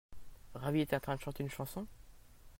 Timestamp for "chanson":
1.51-1.85